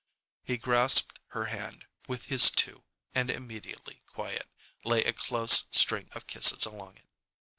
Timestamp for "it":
6.97-7.07